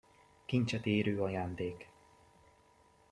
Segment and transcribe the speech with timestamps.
[0.45, 1.89] Kincset érő ajándék!